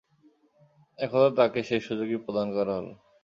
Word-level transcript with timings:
একদা 0.99 1.29
তাকে 1.37 1.59
সেই 1.63 1.81
সুযোগই 1.87 2.17
প্রদান 2.25 2.47
করা 2.55 2.73
হল। 2.77 2.87